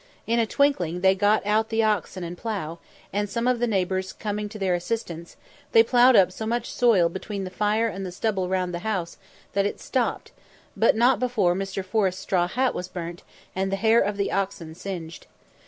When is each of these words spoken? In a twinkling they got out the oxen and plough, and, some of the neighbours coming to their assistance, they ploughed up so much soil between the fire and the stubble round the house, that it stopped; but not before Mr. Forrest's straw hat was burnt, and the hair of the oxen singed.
In 0.25 0.39
a 0.39 0.47
twinkling 0.47 1.01
they 1.01 1.13
got 1.13 1.45
out 1.45 1.69
the 1.69 1.83
oxen 1.83 2.23
and 2.23 2.35
plough, 2.35 2.79
and, 3.13 3.29
some 3.29 3.47
of 3.47 3.59
the 3.59 3.67
neighbours 3.67 4.11
coming 4.13 4.49
to 4.49 4.57
their 4.57 4.73
assistance, 4.73 5.35
they 5.73 5.83
ploughed 5.83 6.15
up 6.15 6.31
so 6.31 6.47
much 6.47 6.71
soil 6.73 7.07
between 7.07 7.43
the 7.43 7.51
fire 7.51 7.87
and 7.87 8.03
the 8.03 8.11
stubble 8.11 8.49
round 8.49 8.73
the 8.73 8.79
house, 8.79 9.17
that 9.53 9.67
it 9.67 9.79
stopped; 9.79 10.31
but 10.75 10.95
not 10.95 11.19
before 11.19 11.53
Mr. 11.53 11.85
Forrest's 11.85 12.23
straw 12.23 12.47
hat 12.47 12.73
was 12.73 12.87
burnt, 12.87 13.21
and 13.55 13.71
the 13.71 13.75
hair 13.75 13.99
of 13.99 14.17
the 14.17 14.31
oxen 14.31 14.73
singed. 14.73 15.27